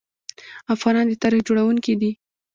افغانان 0.73 1.05
د 1.09 1.13
تاریخ 1.23 1.41
جوړونکي 1.47 1.93
دي. 2.01 2.11